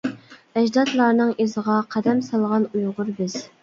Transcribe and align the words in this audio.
ئەجدادلارنىڭ 0.61 1.35
ئىزىغا 1.45 1.79
قەدەم 1.95 2.27
سالغان 2.33 2.69
ئۇيغۇر 2.75 3.19
بىز. 3.19 3.43